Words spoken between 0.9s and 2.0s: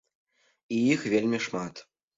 іх вельмі шмат.